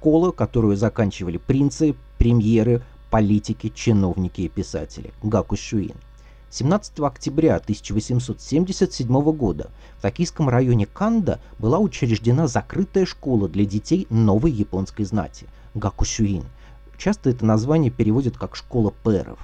школа, 0.00 0.30
которую 0.30 0.78
заканчивали 0.78 1.36
принцы, 1.36 1.94
премьеры, 2.16 2.82
политики, 3.10 3.70
чиновники 3.74 4.40
и 4.40 4.48
писатели. 4.48 5.12
Гакушуин. 5.22 5.94
17 6.48 7.00
октября 7.00 7.56
1877 7.56 9.06
года 9.32 9.70
в 9.98 10.02
токийском 10.02 10.48
районе 10.48 10.86
Канда 10.86 11.38
была 11.58 11.78
учреждена 11.78 12.46
закрытая 12.46 13.04
школа 13.04 13.46
для 13.46 13.66
детей 13.66 14.06
новой 14.08 14.52
японской 14.52 15.04
знати– 15.04 15.46
Гакушуин. 15.74 16.44
Часто 16.96 17.28
это 17.28 17.44
название 17.44 17.90
переводят 17.90 18.38
как 18.38 18.56
«школа 18.56 18.94
пэров». 19.02 19.38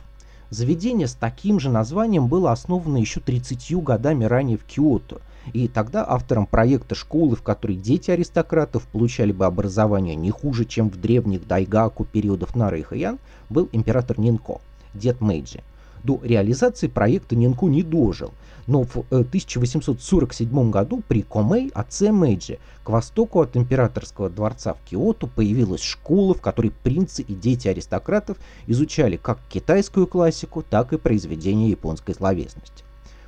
Заведение 0.48 1.06
с 1.06 1.12
таким 1.12 1.60
же 1.60 1.68
названием 1.68 2.28
было 2.28 2.50
основано 2.50 2.96
еще 2.96 3.20
30 3.20 3.74
годами 3.82 4.24
ранее 4.24 4.56
в 4.56 4.64
Киото, 4.64 5.20
и 5.52 5.68
тогда 5.68 6.04
автором 6.08 6.46
проекта 6.46 6.94
школы, 6.94 7.36
в 7.36 7.42
которой 7.42 7.76
дети 7.76 8.10
аристократов 8.10 8.86
получали 8.88 9.32
бы 9.32 9.46
образование 9.46 10.14
не 10.14 10.30
хуже, 10.30 10.64
чем 10.64 10.90
в 10.90 11.00
древних 11.00 11.46
дайгаку 11.46 12.04
периодов 12.04 12.54
Нары 12.56 12.80
и 12.80 12.82
Хаян, 12.82 13.18
был 13.48 13.68
император 13.72 14.18
Нинко, 14.18 14.60
дед 14.94 15.20
Мэйджи– 15.20 15.62
до 16.06 16.20
реализации 16.22 16.86
проекта 16.86 17.34
Нинку 17.34 17.68
не 17.68 17.82
дожил, 17.82 18.32
но 18.66 18.84
в 18.84 19.04
1847 19.10 20.48
э, 20.48 20.70
году 20.70 21.02
при 21.06 21.22
Комэй 21.22 21.70
отце 21.74 22.12
Мэйджи 22.12 22.58
к 22.84 22.90
востоку 22.90 23.40
от 23.40 23.56
императорского 23.56 24.30
дворца 24.30 24.74
в 24.74 24.78
Киото 24.88 25.26
появилась 25.26 25.82
школа, 25.82 26.34
в 26.34 26.40
которой 26.40 26.70
принцы 26.70 27.22
и 27.22 27.34
дети 27.34 27.68
аристократов 27.68 28.38
изучали 28.68 29.16
как 29.16 29.40
китайскую 29.48 30.06
классику, 30.06 30.62
так 30.62 30.92
и 30.92 30.98
произведения 30.98 31.70
японской 31.70 32.14
словесности. 32.14 32.85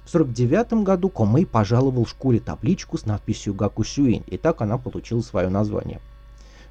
В 0.08 0.14
1949 0.14 0.84
году 0.84 1.10
Комэй 1.10 1.44
пожаловал 1.44 2.06
школе 2.06 2.40
табличку 2.40 2.96
с 2.96 3.04
надписью 3.04 3.52
«Гакусюин», 3.52 4.22
и 4.26 4.38
так 4.38 4.62
она 4.62 4.78
получила 4.78 5.20
свое 5.20 5.50
название– 5.50 6.00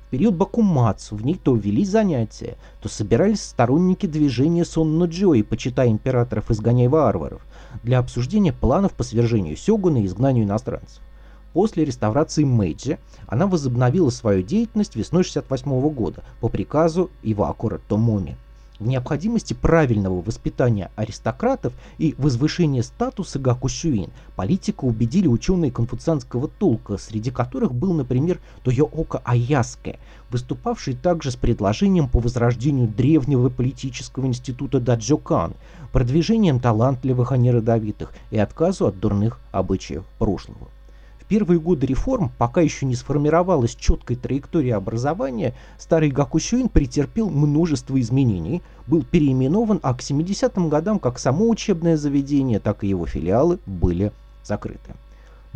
в 0.08 0.10
период 0.10 0.36
Бакумацу 0.36 1.18
в 1.18 1.26
ней 1.26 1.36
то 1.36 1.54
велись 1.54 1.90
занятия, 1.90 2.56
то 2.82 2.88
собирались 2.88 3.44
сторонники 3.44 4.06
движения 4.06 4.64
Сонно-Джо 4.64 5.34
и 5.34 5.44
почитая 5.44 5.90
императоров 5.90 6.50
изгоняй 6.50 6.88
варваров 6.88 7.46
для 7.84 8.00
обсуждения 8.00 8.54
планов 8.54 8.94
по 8.94 9.04
свержению 9.04 9.58
Сёгуна 9.58 9.98
и 9.98 10.06
изгнанию 10.06 10.46
иностранцев. 10.46 11.04
После 11.52 11.84
реставрации 11.84 12.46
Мэйджи 12.46 13.00
она 13.28 13.48
возобновила 13.48 14.10
свою 14.10 14.44
деятельность 14.44 14.96
весной 14.96 15.24
1968 15.24 15.94
года 15.94 16.24
по 16.40 16.48
приказу 16.48 17.12
Ивакура 17.22 17.82
Томоми 17.90 18.38
необходимости 18.80 19.54
правильного 19.54 20.22
воспитания 20.22 20.92
аристократов 20.96 21.74
и 21.98 22.16
возвышения 22.18 22.84
статуса 22.84 23.40
Гакушуин 23.40 24.12
политика 24.36 24.86
убедили 24.86 25.28
ученые 25.28 25.72
конфуцианского 25.72 26.48
толка, 26.48 26.98
среди 26.98 27.32
которых 27.32 27.74
был, 27.74 27.94
например, 27.94 28.40
Тойоока 28.64 29.22
Аяске, 29.24 30.00
выступавший 30.30 30.96
также 30.96 31.32
с 31.32 31.36
предложением 31.36 32.08
по 32.08 32.20
возрождению 32.20 32.88
древнего 32.88 33.50
политического 33.50 34.26
института 34.26 34.80
Даджокан, 34.80 35.54
продвижением 35.92 36.60
талантливых, 36.60 37.32
а 37.32 37.38
не 37.38 37.52
родовитых, 37.52 38.14
и 38.32 38.38
отказу 38.38 38.88
от 38.88 39.00
дурных 39.00 39.40
обычаев 39.52 40.04
прошлого 40.20 40.68
первые 41.28 41.60
годы 41.60 41.86
реформ, 41.86 42.32
пока 42.38 42.62
еще 42.62 42.86
не 42.86 42.96
сформировалась 42.96 43.76
четкая 43.76 44.18
траектория 44.18 44.76
образования, 44.76 45.54
старый 45.78 46.10
Гакусюин 46.10 46.70
претерпел 46.70 47.30
множество 47.30 48.00
изменений, 48.00 48.62
был 48.88 49.04
переименован, 49.04 49.80
а 49.84 49.94
к 49.94 50.02
70-м 50.02 50.70
годам 50.70 51.00
как 51.00 51.20
само 51.20 51.50
учебное 51.50 51.98
заведение, 51.98 52.60
так 52.60 52.84
и 52.84 52.88
его 52.88 53.06
филиалы 53.06 53.60
были 53.66 54.12
закрыты. 54.44 54.94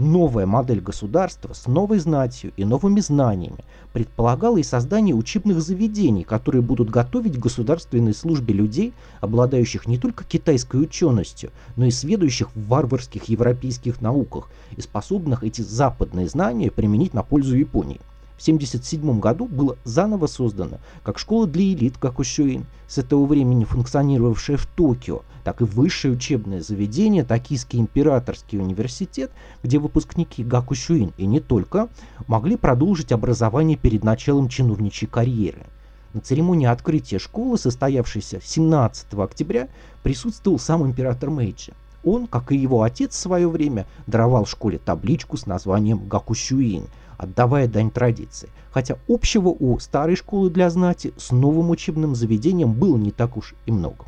Новая 0.03 0.47
модель 0.47 0.81
государства 0.81 1.53
с 1.53 1.67
новой 1.67 1.99
знатью 1.99 2.53
и 2.57 2.65
новыми 2.65 3.01
знаниями 3.01 3.63
предполагала 3.93 4.57
и 4.57 4.63
создание 4.63 5.13
учебных 5.13 5.61
заведений, 5.61 6.23
которые 6.23 6.63
будут 6.63 6.89
готовить 6.89 7.35
к 7.35 7.39
государственной 7.39 8.15
службе 8.15 8.55
людей, 8.55 8.93
обладающих 9.19 9.85
не 9.85 9.99
только 9.99 10.23
китайской 10.23 10.81
ученостью, 10.81 11.51
но 11.75 11.85
и 11.85 11.91
сведущих 11.91 12.49
в 12.55 12.67
варварских 12.67 13.25
европейских 13.25 14.01
науках 14.01 14.49
и 14.75 14.81
способных 14.81 15.43
эти 15.43 15.61
западные 15.61 16.27
знания 16.27 16.71
применить 16.71 17.13
на 17.13 17.21
пользу 17.21 17.55
Японии. 17.55 18.01
В 18.41 18.43
1977 18.43 19.19
году 19.19 19.45
было 19.45 19.77
заново 19.83 20.25
создано 20.25 20.79
как 21.03 21.19
школа 21.19 21.45
для 21.45 21.63
элит 21.63 21.99
Гакусюин, 21.99 22.65
с 22.87 22.97
этого 22.97 23.27
времени 23.27 23.65
функционировавшая 23.65 24.57
в 24.57 24.65
Токио, 24.65 25.21
так 25.43 25.61
и 25.61 25.63
высшее 25.63 26.15
учебное 26.15 26.59
заведение 26.59 27.23
Токийский 27.23 27.79
императорский 27.79 28.57
университет, 28.57 29.29
где 29.61 29.77
выпускники 29.77 30.43
Гакусюин 30.43 31.13
и 31.17 31.27
не 31.27 31.39
только 31.39 31.87
могли 32.25 32.55
продолжить 32.55 33.11
образование 33.11 33.77
перед 33.77 34.03
началом 34.03 34.49
чиновничьей 34.49 35.07
карьеры. 35.07 35.67
На 36.15 36.21
церемонии 36.21 36.65
открытия 36.65 37.19
школы, 37.19 37.59
состоявшейся 37.59 38.39
17 38.43 39.13
октября, 39.19 39.67
присутствовал 40.01 40.57
сам 40.57 40.83
император 40.83 41.29
Мэйджи. 41.29 41.73
Он, 42.03 42.27
как 42.27 42.51
и 42.51 42.57
его 42.57 42.83
отец 42.83 43.13
в 43.13 43.19
свое 43.19 43.47
время, 43.47 43.85
даровал 44.07 44.45
школе 44.45 44.79
табличку 44.79 45.37
с 45.37 45.45
названием 45.45 46.07
Гакусюин– 46.07 46.85
отдавая 47.21 47.67
дань 47.67 47.91
традиции. 47.91 48.49
Хотя 48.71 48.97
общего 49.07 49.49
у 49.49 49.77
старой 49.79 50.15
школы 50.15 50.49
для 50.49 50.69
знати 50.69 51.13
с 51.17 51.31
новым 51.31 51.69
учебным 51.69 52.15
заведением 52.15 52.73
было 52.73 52.97
не 52.97 53.11
так 53.11 53.37
уж 53.37 53.53
и 53.65 53.71
много. 53.71 54.05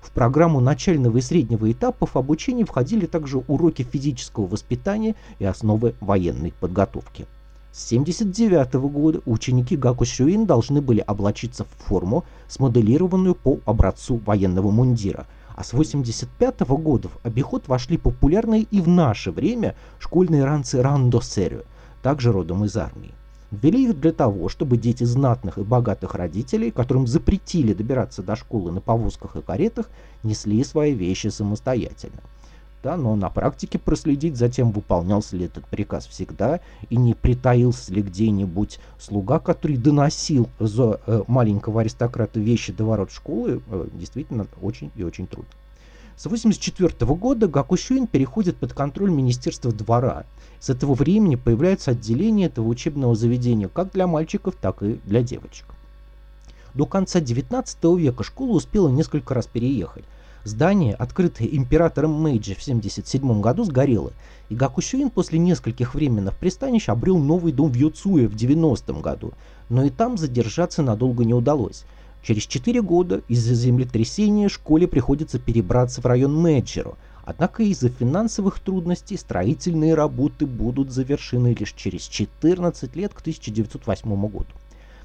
В 0.00 0.10
программу 0.10 0.60
начального 0.60 1.18
и 1.18 1.20
среднего 1.20 1.70
этапов 1.70 2.16
обучения 2.16 2.64
входили 2.64 3.06
также 3.06 3.38
уроки 3.48 3.82
физического 3.82 4.46
воспитания 4.46 5.16
и 5.38 5.44
основы 5.44 5.94
военной 6.00 6.54
подготовки. 6.58 7.26
С 7.72 7.92
1979 7.92 8.74
года 8.90 9.20
ученики 9.26 9.76
Гакусюин 9.76 10.46
должны 10.46 10.80
были 10.80 11.00
облачиться 11.00 11.64
в 11.64 11.84
форму, 11.84 12.24
смоделированную 12.48 13.34
по 13.34 13.58
образцу 13.66 14.16
военного 14.24 14.70
мундира, 14.70 15.26
а 15.56 15.64
с 15.64 15.72
1985 15.72 16.60
года 16.78 17.08
в 17.08 17.26
обиход 17.26 17.66
вошли 17.66 17.96
популярные 17.96 18.62
и 18.62 18.80
в 18.80 18.88
наше 18.88 19.32
время 19.32 19.74
школьные 19.98 20.44
ранцы 20.44 20.80
рандо-серию– 20.80 21.64
также 22.02 22.30
родом 22.30 22.64
из 22.64 22.76
армии. 22.76 23.10
Ввели 23.50 23.84
их 23.84 23.98
для 23.98 24.12
того, 24.12 24.48
чтобы 24.48 24.76
дети 24.76 25.04
знатных 25.04 25.58
и 25.58 25.62
богатых 25.62 26.14
родителей, 26.14 26.70
которым 26.70 27.06
запретили 27.06 27.72
добираться 27.72 28.22
до 28.22 28.36
школы 28.36 28.70
на 28.70 28.80
повозках 28.80 29.34
и 29.36 29.42
каретах, 29.42 29.88
несли 30.22 30.62
свои 30.62 30.92
вещи 30.92 31.28
самостоятельно. 31.28 32.20
Да, 32.86 32.96
но 32.96 33.16
на 33.16 33.30
практике 33.30 33.80
проследить 33.80 34.36
за 34.36 34.48
тем, 34.48 34.70
выполнялся 34.70 35.36
ли 35.36 35.46
этот 35.46 35.66
приказ 35.66 36.06
всегда, 36.06 36.60
и 36.88 36.94
не 36.94 37.14
притаился 37.14 37.92
ли 37.92 38.00
где-нибудь 38.00 38.78
слуга, 38.96 39.40
который 39.40 39.76
доносил 39.76 40.48
за 40.60 41.00
э, 41.04 41.24
маленького 41.26 41.80
аристократа 41.80 42.38
вещи 42.38 42.72
до 42.72 42.84
ворот 42.84 43.10
школы, 43.10 43.60
э, 43.68 43.88
действительно 43.92 44.46
очень 44.62 44.92
и 44.94 45.02
очень 45.02 45.26
трудно. 45.26 45.50
С 46.16 46.26
1984 46.26 47.12
года 47.16 47.48
Гакусюин 47.48 48.06
переходит 48.06 48.56
под 48.56 48.72
контроль 48.72 49.10
Министерства 49.10 49.72
двора. 49.72 50.22
С 50.60 50.70
этого 50.70 50.94
времени 50.94 51.34
появляется 51.34 51.90
отделение 51.90 52.46
этого 52.46 52.68
учебного 52.68 53.16
заведения 53.16 53.66
как 53.66 53.90
для 53.90 54.06
мальчиков, 54.06 54.54
так 54.54 54.84
и 54.84 55.00
для 55.04 55.24
девочек. 55.24 55.66
До 56.74 56.86
конца 56.86 57.18
19 57.18 57.82
века 57.98 58.22
школа 58.22 58.52
успела 58.52 58.88
несколько 58.88 59.34
раз 59.34 59.48
переехать. 59.48 60.04
Здание, 60.46 60.94
открытое 60.94 61.48
императором 61.48 62.12
Мэйджи 62.12 62.54
в 62.54 62.62
1977 62.62 63.40
году, 63.40 63.64
сгорело, 63.64 64.12
и 64.48 64.54
Гакусюин 64.54 65.10
после 65.10 65.40
нескольких 65.40 65.96
временных 65.96 66.36
пристанищ 66.36 66.88
обрел 66.88 67.18
новый 67.18 67.50
дом 67.50 67.72
в 67.72 67.74
Юцуе 67.74 68.28
в 68.28 68.36
90 68.36 68.92
году, 68.92 69.32
но 69.68 69.82
и 69.82 69.90
там 69.90 70.16
задержаться 70.16 70.84
надолго 70.84 71.24
не 71.24 71.34
удалось. 71.34 71.84
Через 72.22 72.44
4 72.44 72.80
года 72.80 73.22
из-за 73.26 73.54
землетрясения 73.54 74.48
школе 74.48 74.86
приходится 74.86 75.40
перебраться 75.40 76.00
в 76.00 76.06
район 76.06 76.40
Мэджеро, 76.40 76.94
однако 77.24 77.64
из-за 77.64 77.88
финансовых 77.88 78.60
трудностей 78.60 79.16
строительные 79.16 79.94
работы 79.94 80.46
будут 80.46 80.92
завершены 80.92 81.56
лишь 81.58 81.72
через 81.72 82.02
14 82.02 82.94
лет 82.94 83.12
к 83.12 83.20
1908 83.20 84.28
году. 84.28 84.46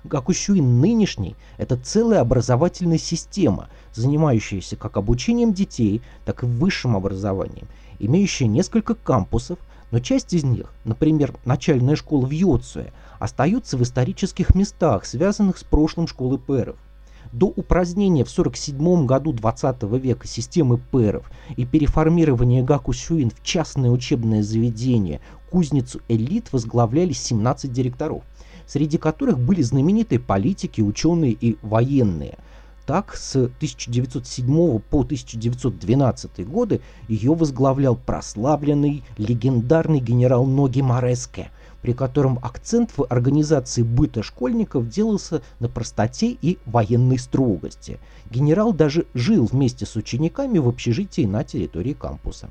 Гакущуин 0.03 0.81
нынешний– 0.81 1.35
это 1.57 1.77
целая 1.77 2.21
образовательная 2.21 2.97
система, 2.97 3.69
занимающаяся 3.93 4.75
как 4.75 4.97
обучением 4.97 5.53
детей, 5.53 6.01
так 6.25 6.43
и 6.43 6.47
высшим 6.47 6.95
образованием, 6.95 7.67
имеющая 7.99 8.47
несколько 8.47 8.95
кампусов, 8.95 9.59
но 9.91 9.99
часть 9.99 10.33
из 10.33 10.43
них, 10.43 10.73
например, 10.85 11.35
начальная 11.45 11.95
школа 11.95 12.25
в 12.25 12.31
Йоцуе, 12.31 12.93
остаются 13.19 13.77
в 13.77 13.83
исторических 13.83 14.55
местах, 14.55 15.05
связанных 15.05 15.57
с 15.57 15.63
прошлым 15.63 16.07
школы 16.07 16.37
пэров– 16.37 16.77
до 17.33 17.45
упразднения 17.45 18.25
в 18.25 18.31
1947 18.31 19.05
году 19.05 19.31
20 19.31 19.83
века 20.03 20.27
системы 20.27 20.77
пэров 20.77 21.31
и 21.55 21.65
переформирования 21.65 22.63
Гакусюин 22.63 23.29
в 23.29 23.41
частное 23.43 23.89
учебное 23.89 24.43
заведение, 24.43 25.21
кузницу 25.49 26.01
элит 26.07 26.51
возглавляли 26.51 27.13
17 27.13 27.71
директоров, 27.71 28.23
среди 28.67 28.97
которых 28.97 29.39
были 29.39 29.61
знаменитые 29.61 30.19
политики, 30.19 30.81
ученые 30.81 31.31
и 31.33 31.57
военные. 31.61 32.37
Так, 32.85 33.15
с 33.15 33.35
1907 33.35 34.79
по 34.79 35.01
1912 35.01 36.47
годы 36.47 36.81
ее 37.07 37.33
возглавлял 37.33 37.95
прославленный 37.95 39.03
легендарный 39.17 39.99
генерал 39.99 40.45
Ноги 40.45 40.81
Мореске– 40.81 41.51
при 41.81 41.93
котором 41.93 42.39
акцент 42.41 42.91
в 42.95 43.05
организации 43.09 43.81
быта 43.81 44.23
школьников 44.23 44.87
делался 44.87 45.41
на 45.59 45.67
простоте 45.67 46.37
и 46.41 46.57
военной 46.65 47.17
строгости. 47.17 47.99
Генерал 48.29 48.73
даже 48.73 49.05
жил 49.13 49.45
вместе 49.45 49.85
с 49.85 49.95
учениками 49.95 50.59
в 50.59 50.67
общежитии 50.67 51.25
на 51.25 51.43
территории 51.43 51.93
кампуса. 51.93 52.49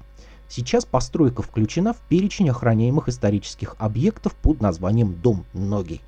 Сейчас 0.51 0.85
постройка 0.85 1.43
включена 1.43 1.93
в 1.93 1.99
перечень 2.09 2.51
охраняемых 2.51 3.09
исторических 3.09 3.77
объектов 3.79 4.35
под 4.35 4.61
названием 4.61 5.15
«Дом 5.15 5.45
Ноги». 5.53 6.01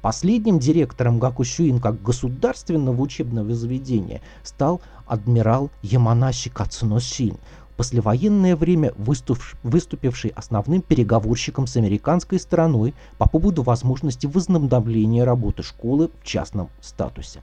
Последним 0.00 0.58
директором 0.58 1.18
Гакусюин 1.18 1.80
как 1.80 2.00
государственного 2.00 2.98
учебного 2.98 3.54
заведения 3.54 4.22
стал 4.42 4.80
адмирал 5.06 5.70
Яманаши 5.82 6.48
Кацуношин, 6.48 7.36
в 7.72 7.76
послевоенное 7.76 8.56
время 8.56 8.94
выступивший 8.96 10.30
основным 10.30 10.80
переговорщиком 10.80 11.66
с 11.66 11.76
американской 11.76 12.40
стороной 12.40 12.94
по 13.18 13.28
поводу 13.28 13.62
возможности 13.62 14.26
возобновления 14.26 15.24
работы 15.24 15.62
школы 15.62 16.08
в 16.22 16.24
частном 16.24 16.70
статусе. 16.80 17.42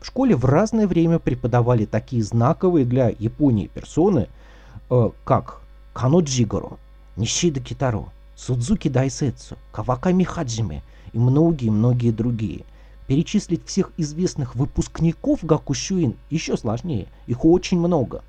В 0.00 0.06
школе 0.06 0.36
в 0.36 0.44
разное 0.44 0.86
время 0.86 1.18
преподавали 1.18 1.84
такие 1.84 2.22
знаковые 2.22 2.84
для 2.84 3.08
Японии 3.08 3.66
персоны, 3.66 4.28
э, 4.88 5.10
как 5.24 5.63
Кано 5.94 6.20
Джигоро, 6.20 6.76
Нишида 7.16 7.60
Китаро, 7.60 8.12
Судзуки 8.36 8.88
Дайсетсу, 8.88 9.56
Каваками 9.72 10.24
Хаджиме– 10.24 10.82
и 11.14 11.18
многие-многие 11.18 12.10
другие. 12.10 12.64
Перечислить 13.06 13.66
всех 13.66 13.92
известных 13.96 14.54
выпускников 14.54 15.44
Гакушуин 15.44 16.16
еще 16.28 16.56
сложнее, 16.56 17.06
их 17.26 17.44
очень 17.44 17.78
много. 17.78 18.22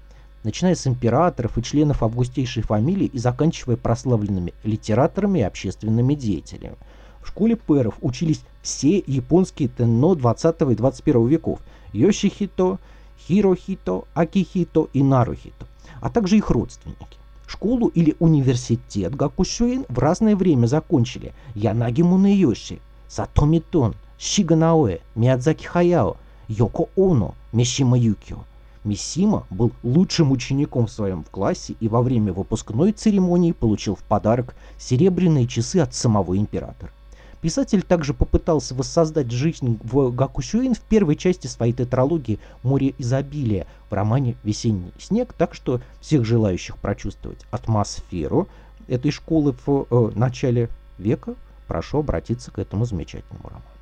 Начиная 0.44 0.76
с 0.76 0.86
императоров 0.86 1.58
и 1.58 1.64
членов 1.64 2.04
августейшей 2.04 2.62
фамилии 2.62 3.08
и 3.08 3.18
заканчивая 3.18 3.78
прославленными 3.78 4.54
литераторами 4.64 5.40
и 5.40 5.44
общественными 5.44 6.14
деятелями. 6.14 6.76
В 7.22 7.30
школе 7.30 7.56
пэров 7.56 7.96
учились 8.02 8.42
все 8.62 9.04
японские 9.08 9.70
тенно 9.70 10.14
20 10.14 10.62
и 10.62 10.76
21 10.76 11.28
веков– 11.28 11.60
Йошихито, 11.94 12.78
Хирохито, 13.28 14.04
Акихито 14.14 14.88
и 14.94 15.02
Нарухито, 15.02 15.66
а 16.02 16.12
также 16.12 16.38
их 16.38 16.52
родственники. 16.52 17.18
Школу 17.48 17.88
или 17.88 18.16
университет 18.20 19.16
Гакушуин 19.16 19.86
в 19.90 20.00
разное 20.00 20.36
время 20.36 20.68
закончили 20.68 21.34
Янаги 21.54 22.02
Мунэйоши, 22.02 22.80
Сатоми 23.08 23.60
Тон, 23.60 23.96
Шига 24.18 24.56
Миядзаки 25.16 25.66
Хаяо, 25.66 26.18
Йоко 26.48 26.90
Оно, 26.96 27.36
Мишима 27.52 27.98
Юкио. 27.98 28.40
Мисима 28.84 29.46
был 29.50 29.72
лучшим 29.82 30.32
учеником 30.32 30.86
в 30.86 30.92
своем 30.92 31.24
классе 31.24 31.76
и 31.80 31.88
во 31.88 32.04
время 32.04 32.34
выпускной 32.34 32.92
церемонии 32.92 33.52
получил 33.52 33.96
в 33.96 34.04
подарок 34.04 34.56
серебряные 34.78 35.48
часы 35.48 35.78
от 35.78 35.96
самого 35.96 36.38
императора. 36.38 36.92
Писатель 37.46 37.84
также 37.84 38.16
попытался 38.16 38.74
воссоздать 38.74 39.30
жизнь 39.30 39.80
в 39.84 40.10
Гакусюин 40.10 40.74
в 40.74 40.80
первой 40.80 41.16
части 41.16 41.46
своей 41.46 41.74
тетралогии 41.74 42.40
«Море 42.64 42.96
изобилия» 42.98 43.68
в 43.88 43.94
романе 43.94 44.36
«Весенний 44.44 44.92
снег», 44.98 45.32
так 45.32 45.54
что 45.54 45.80
всех 46.02 46.26
желающих 46.26 46.76
прочувствовать 46.80 47.46
атмосферу 47.52 48.48
этой 48.88 49.12
школы 49.12 49.54
в 49.64 49.86
э, 49.88 50.12
начале 50.16 50.70
века 50.98 51.36
прошу 51.68 52.00
обратиться 52.00 52.50
к 52.50 52.58
этому 52.58 52.86
замечательному 52.86 53.48
роману. 53.48 53.75